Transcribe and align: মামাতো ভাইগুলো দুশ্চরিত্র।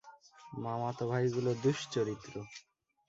মামাতো 0.57 1.03
ভাইগুলো 1.11 1.51
দুশ্চরিত্র। 1.63 2.33